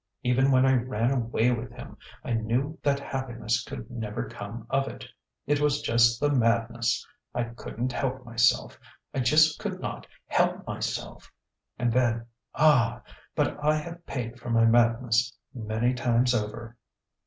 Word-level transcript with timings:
Even 0.23 0.49
when 0.49 0.65
I 0.65 0.73
ran 0.73 1.11
away 1.11 1.51
with 1.51 1.73
him, 1.73 1.95
I 2.23 2.33
knew 2.33 2.79
that 2.81 2.99
happiness 2.99 3.61
could 3.63 3.91
never 3.91 4.27
come 4.27 4.65
of 4.71 4.87
it.... 4.87 5.05
It 5.45 5.59
was 5.59 5.79
just 5.83 6.19
the 6.19 6.31
madness... 6.31 7.05
I 7.35 7.43
couldn't 7.43 7.91
help 7.91 8.25
myself... 8.25 8.79
I 9.13 9.19
just 9.19 9.59
could 9.59 9.79
not 9.79 10.07
help 10.25 10.65
myself.... 10.65 11.31
And 11.77 11.93
then 11.93 12.25
ah, 12.55 13.03
but 13.35 13.63
I 13.63 13.75
have 13.75 14.03
paid 14.07 14.39
for 14.39 14.49
my 14.49 14.65
madness 14.65 15.37
many 15.53 15.93
times 15.93 16.33
over!..." 16.33 16.77